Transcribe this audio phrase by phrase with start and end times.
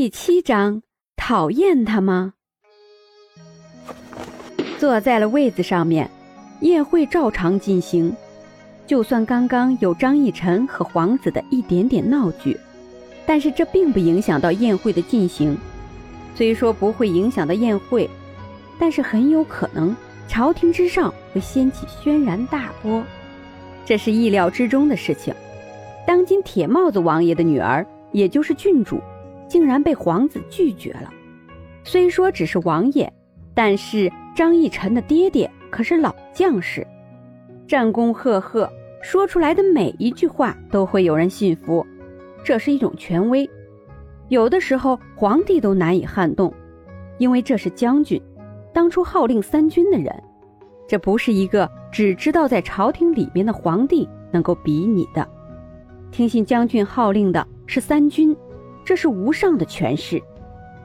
[0.00, 0.82] 第七章，
[1.16, 2.34] 讨厌他吗？
[4.78, 6.08] 坐在了位子上面，
[6.60, 8.14] 宴会照常进行。
[8.86, 12.56] 就算刚刚有张逸晨和皇子的一点点闹剧，
[13.26, 15.58] 但是这并不影响到宴会的进行。
[16.36, 18.08] 虽说不会影响到宴会，
[18.78, 19.96] 但是很有可能
[20.28, 23.02] 朝廷之上会掀起轩然大波，
[23.84, 25.34] 这是意料之中的事情。
[26.06, 29.00] 当今铁帽子王爷的女儿，也就是郡主，
[29.48, 31.12] 竟然被皇子拒绝了。
[31.82, 33.10] 虽说只是王爷，
[33.54, 36.86] 但是张逸晨的爹爹可是老将士，
[37.66, 38.70] 战功赫赫。
[39.00, 41.86] 说出来的每一句话都会有人信服，
[42.42, 43.48] 这是一种权威。
[44.28, 46.52] 有的时候皇帝都难以撼动，
[47.16, 48.20] 因为这是将军，
[48.74, 50.12] 当初号令三军的人，
[50.88, 55.26] 这不是一个只知道在朝廷里面的皇帝能够比拟的。
[56.10, 58.36] 听信将军号令的是三军，
[58.88, 60.18] 这是无上的权势。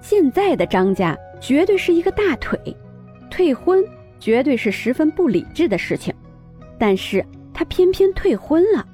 [0.00, 2.56] 现在的张家绝对是一个大腿，
[3.28, 3.84] 退婚
[4.20, 6.14] 绝对是十分不理智的事情，
[6.78, 7.26] 但是。
[7.52, 8.86] 他偏偏退婚了，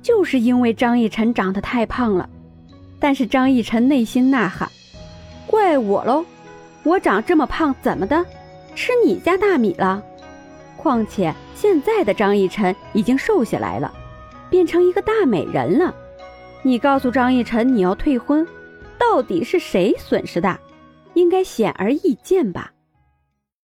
[0.00, 2.30] 就是因为张逸晨长得太胖了。
[3.00, 4.70] 但是张逸晨内心呐喊
[5.44, 6.24] ：“怪我喽！
[6.84, 8.24] 我长这么胖怎么的？
[8.76, 10.00] 吃你家大米了？
[10.76, 13.92] 况且现在的张逸晨已经瘦下来了，
[14.48, 15.92] 变成一个大美人了。
[16.66, 18.44] 你告诉张逸晨你要退婚，
[18.98, 20.58] 到底是谁损失大？
[21.14, 22.72] 应该显而易见吧？”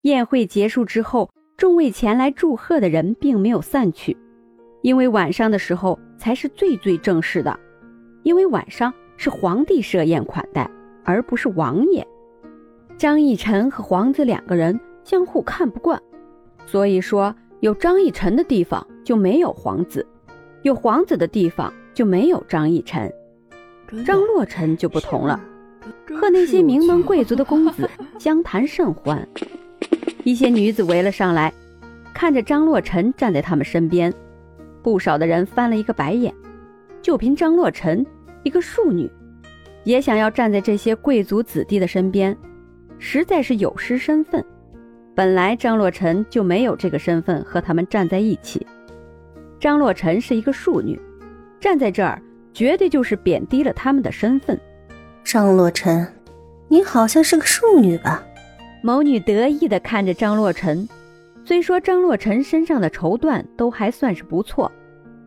[0.03, 4.17] 宴会结束之后，众位前来祝贺的人并没有散去。
[4.83, 7.59] 因为晚上的时候才是最最正式的，
[8.23, 10.71] 因为晚上是皇帝设宴款待，
[11.03, 12.07] 而不是王爷。
[12.97, 16.01] 张逸晨和皇子两个人相互看不惯，
[16.67, 20.07] 所以说有张逸晨的地方就没有皇子，
[20.63, 23.13] 有皇子的地方就没有张逸晨。
[24.07, 25.39] 张洛尘就不同了，
[26.19, 29.27] 和那些名门贵族的公子 相谈甚欢。
[30.25, 31.53] 一些女子围了上来，
[32.15, 34.13] 看着张洛尘站在他们身边。
[34.83, 36.35] 不少的人翻了一个白眼，
[37.03, 38.05] 就凭张洛尘
[38.43, 39.11] 一个庶女，
[39.85, 42.37] 也想要站在这些贵族子弟的身边，
[42.99, 44.45] 实在是有失身份。
[45.15, 48.67] 本来张洛尘就没有这个身份和他们站在一起。
[49.61, 50.99] 张洛尘是一个庶女，
[51.63, 52.21] 站在这儿
[52.53, 54.61] 绝对就是贬低了他们的身份。
[55.23, 56.05] 张洛尘，
[56.67, 58.21] 你好像是个庶女吧？
[58.83, 60.89] 某女得意的看着张洛尘。
[61.45, 64.71] 虽说张洛尘身上的绸缎都还算是不错，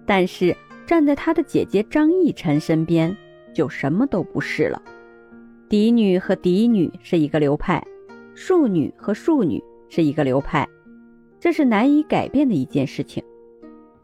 [0.05, 0.53] 但是
[0.85, 3.15] 站在他的姐姐张逸晨身边
[3.53, 4.81] 就什么都不是了。
[5.69, 7.81] 嫡女和嫡女是一个流派，
[8.33, 10.67] 庶女和庶女是一个流派，
[11.39, 13.23] 这是难以改变的一件事情。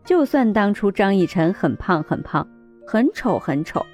[0.03, 2.47] 就算当初张逸晨很胖很胖，
[2.85, 3.85] 很丑很丑，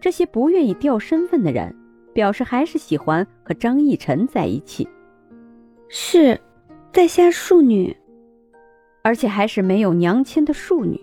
[0.00, 1.74] 这些不愿意掉身份的人，
[2.12, 4.88] 表示还是喜欢和张逸晨在一起。
[5.88, 6.38] 是。
[6.90, 7.94] 在下庶女，
[9.02, 10.98] 而且还是没有娘亲的庶女。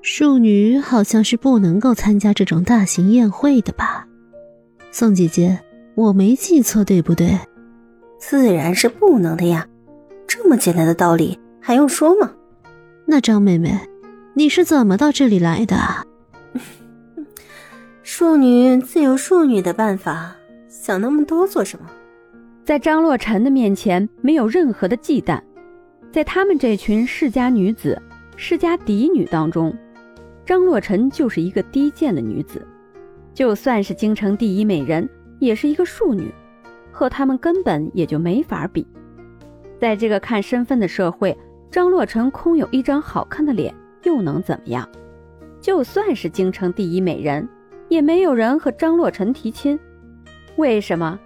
[0.00, 4.08] 庶女好像是不能够参加这种大型宴会的吧？
[4.90, 5.60] 宋姐姐，
[5.94, 7.38] 我没记错对不对？
[8.18, 9.68] 自然是不能的呀，
[10.26, 12.32] 这么简单的道理还用说吗？
[13.06, 13.78] 那张妹妹，
[14.34, 15.76] 你是怎么到这里来的？
[18.02, 20.34] 庶女自有庶女的办法，
[20.68, 21.86] 想那么多做什么？
[22.64, 25.40] 在张洛尘的面前，没有任何的忌惮。
[26.12, 28.00] 在他们这群世家女子、
[28.36, 29.74] 世家嫡女当中，
[30.44, 32.66] 张洛尘就是一个低贱的女子。
[33.34, 35.08] 就算是京城第一美人，
[35.38, 36.30] 也是一个庶女，
[36.92, 38.86] 和他们根本也就没法比。
[39.80, 41.36] 在这个看身份的社会，
[41.72, 44.86] 张洛尘空有一张好看的脸，又能怎么样？
[45.58, 47.48] 就算是京城第一美人，
[47.88, 49.80] 也没有人和张洛尘提亲。
[50.56, 51.18] 为什么？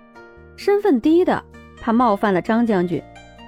[0.55, 1.43] 身份低的
[1.81, 3.03] 怕冒犯了张将军，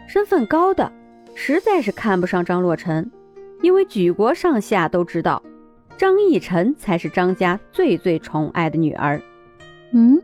[0.08, 0.91] 身份高的
[1.37, 3.08] 实在是看不上张洛尘，
[3.62, 5.41] 因为举国上下都知道，
[5.97, 9.22] 张逸晨才是张家最最宠爱的女儿。
[9.92, 10.20] 嗯，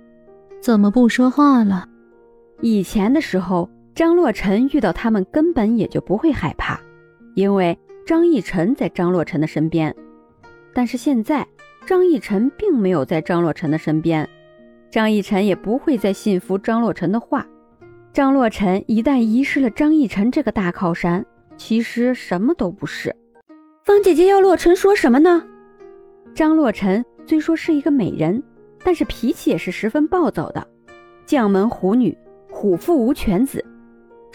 [0.60, 1.88] 怎么不说话了？
[2.62, 6.81] 以前的时候，张洛尘遇到他们根本也就不会害怕，
[7.37, 9.94] 因为张逸晨在张洛尘的身边。
[10.73, 11.46] 但是现在，
[11.87, 14.29] 张逸晨并没有在张洛尘的身边。
[14.91, 17.46] 张逸晨也不会再信服张洛尘的话。
[18.12, 21.25] 张洛尘一旦遗失了张逸晨这个大靠山，
[21.56, 23.14] 其实什么都不是。
[23.85, 25.47] 方姐姐要洛尘说什么呢？
[26.35, 28.43] 张洛尘虽说是一个美人，
[28.82, 30.67] 但是脾气也是十分暴躁的。
[31.25, 32.17] 将门虎女，
[32.50, 33.64] 虎父无犬子。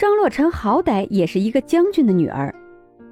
[0.00, 2.54] 张洛尘好歹也是一个将军的女儿，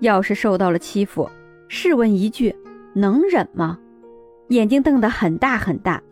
[0.00, 1.28] 要是受到了欺负，
[1.68, 2.56] 试问一句，
[2.94, 3.78] 能忍吗？
[4.48, 6.02] 眼睛瞪得很大很大。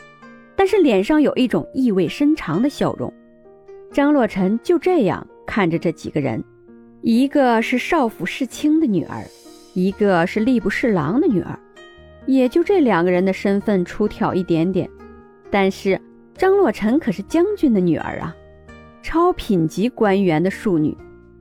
[0.54, 3.10] 但是脸上有一种意味深长的笑容。
[3.90, 6.44] 张洛尘就这样看着这几个人，
[7.00, 9.24] 一个是少府世卿的女儿，
[9.72, 11.58] 一个是吏部侍郎的女儿，
[12.26, 14.86] 也就这两个人的身份出挑一点点。
[15.50, 15.98] 但是
[16.34, 18.36] 张洛尘可是将军的女儿啊，
[19.08, 20.92] 超品级官员的庶女，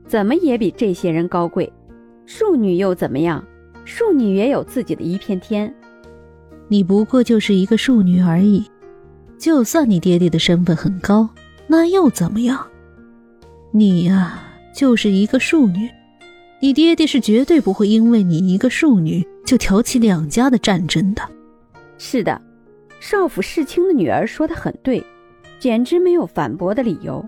[0.06, 1.70] 怎么也比这些人高贵。
[2.24, 3.44] 庶女又怎么样？
[3.84, 5.74] 庶女也有自己的一片天。
[6.68, 8.64] 你不过就是一个庶女而已，
[9.36, 11.28] 就算你爹爹的身份很高，
[11.66, 12.64] 那又怎么样？
[13.72, 15.90] 你呀，就是一个庶女，
[16.60, 21.22] 你爹爹是绝对不会因为你一个庶女就挑起两家的战争的。
[21.98, 22.40] 是的，
[23.00, 25.04] 少府世卿的女儿说的很对，
[25.58, 27.26] 简直没有反驳的理由。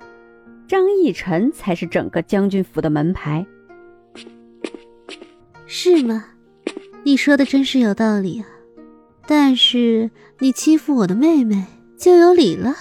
[0.68, 3.44] 张义臣才是整个将军府的门牌。
[5.66, 6.26] 是吗？
[7.04, 8.46] 你说的真是有道理啊！
[9.26, 11.64] 但是你欺负我的妹妹
[11.96, 12.74] 就有理了。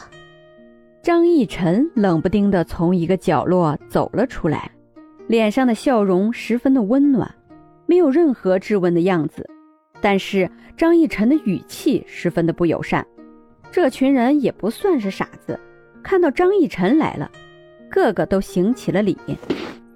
[1.02, 4.70] 张逸晨冷不丁的从一个角落走了出来，
[5.28, 7.34] 脸上的笑容十分的温暖，
[7.86, 9.50] 没有任何质问的样子。
[10.02, 13.08] 但是张逸晨的语气十分的不友善。
[13.72, 15.58] 这群人也不算是傻子，
[16.04, 17.32] 看到张逸晨来了，
[17.98, 19.18] 个个都行起了礼。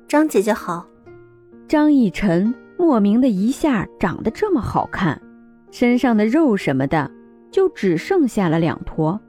[0.08, 0.84] 张姐姐好。
[1.68, 2.52] 张逸晨。
[2.78, 5.22] 莫名的一下长得这么好看，
[5.70, 7.12] 身上的肉什么的
[7.52, 9.22] 就只剩下了两坨，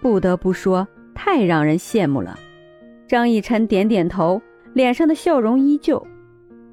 [0.00, 2.38] 不得不说太让人羡慕了。
[3.08, 4.40] 张逸晨点点头，
[4.72, 6.00] 脸上的笑容依旧。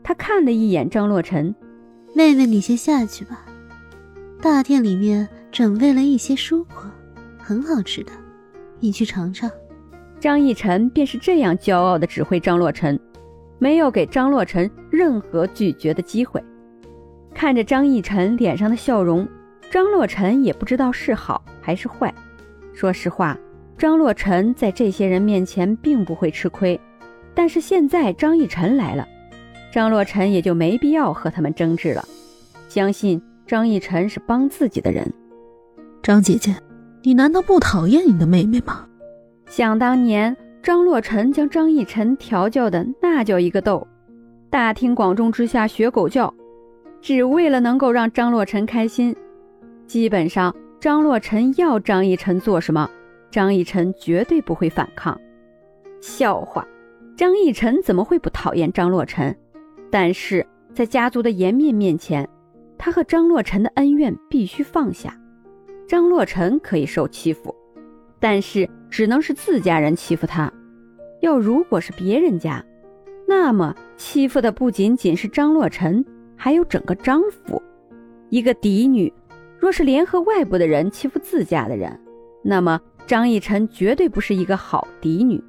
[0.04, 1.56] 他看了一眼张洛尘，
[2.14, 3.44] 妹妹你先下去吧，
[4.40, 6.84] 大殿里面准备了一些蔬果，
[7.40, 8.12] 很好吃的，
[8.80, 9.50] 你去尝尝。
[10.20, 13.00] 张逸晨便是这样骄傲的指挥张洛尘。
[13.62, 16.42] 没有给张洛尘任何拒绝的机会。
[17.34, 19.28] 看着张逸晨脸上的笑容，
[19.70, 22.14] 张洛尘也不知道是好还是坏。
[22.74, 23.38] 说实话，
[23.78, 26.80] 张洛尘在这些人面前并不会吃亏，
[27.36, 29.06] 但是现在张逸晨来了，
[29.74, 32.04] 张洛尘也就没必要和他们争执了。
[32.70, 35.12] 相信张逸晨是帮自己的人。
[36.02, 36.56] 张姐姐，
[37.04, 38.86] 你难道不讨厌你的妹妹吗？
[39.50, 40.38] 想当年。
[40.62, 43.88] 张洛尘将张逸晨调教的那叫一个逗，
[44.50, 46.32] 大庭广众之下学狗叫，
[47.02, 49.16] 只为了能够让张洛尘开心。
[49.88, 52.90] 基本上，张洛尘要张逸晨做什么，
[53.32, 55.18] 张逸晨绝对不会反抗。
[56.02, 56.68] 笑话，
[57.16, 59.34] 张逸晨怎么会不讨厌张洛尘？
[59.90, 62.28] 但是在家族的颜面面前，
[62.78, 65.18] 他和张洛尘的恩怨必须放下。
[65.88, 67.56] 张洛尘可以受欺负。
[68.20, 70.52] 但是只能是自家人欺负他，
[71.22, 72.64] 要如果是别人家，
[73.28, 76.04] 那么欺负的不仅仅是张洛尘，
[76.36, 77.62] 还有整个张府。
[78.30, 79.12] 一个嫡女，
[79.60, 82.00] 若是联合外部的人欺负自家的人，
[82.44, 85.44] 那么张逸晨绝对不是一个好嫡女。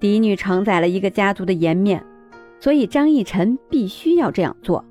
[0.00, 2.04] 嫡女承载了一个家族的颜面，
[2.60, 4.84] 所以张逸晨必须要这样做。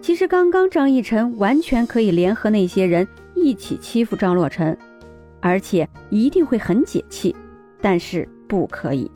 [0.00, 4.76] 其实刚刚张逸晨完全可以联合那些人一起欺负张洛尘。
[5.40, 7.34] 而且一定会很解气，
[7.80, 9.10] 但是不可以。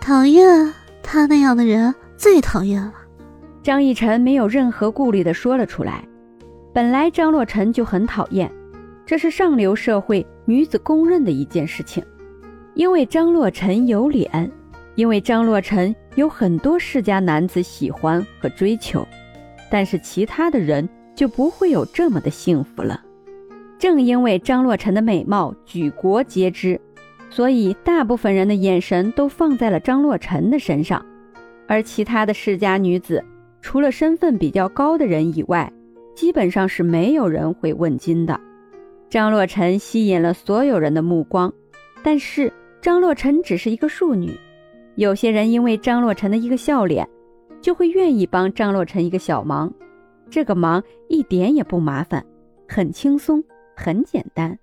[0.00, 0.72] 讨厌
[1.02, 2.94] 他那样的人最讨厌了。
[3.62, 6.04] 张逸晨没有任何顾虑的说了出来。
[6.72, 8.50] 本来张洛尘就很讨厌，
[9.04, 12.02] 这是上流社会女子公认的一件事情。
[12.74, 14.50] 因为张洛尘有脸，
[14.94, 19.06] 因为张洛尘有很多世家男子喜欢和追求，
[19.70, 22.98] 但是其他的人就不会有这么的幸福了。
[23.80, 26.78] 正因为张洛尘的美貌举国皆知，
[27.30, 31.02] 所以大部分人的眼神都放在了张洛尘的身上，
[31.66, 33.24] 而其他的世家女子，
[33.62, 35.72] 除了身份比较高的人以外，
[36.14, 38.38] 基本上是没有人会问津的。
[39.08, 41.50] 张洛尘吸引了所有人的目光，
[42.02, 44.30] 但是张洛尘只是一个庶女，
[44.96, 47.08] 有些人因为张洛尘的一个笑脸，
[47.62, 49.72] 就会愿意帮张洛尘一个小忙，
[50.28, 52.22] 这个忙一点也不麻烦，
[52.68, 53.42] 很轻松。
[53.82, 54.58] 很简单。